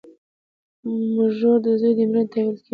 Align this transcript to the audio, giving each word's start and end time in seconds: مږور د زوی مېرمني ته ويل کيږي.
مږور 1.15 1.57
د 1.65 1.67
زوی 1.79 1.93
مېرمني 1.97 2.23
ته 2.31 2.39
ويل 2.45 2.57
کيږي. 2.61 2.69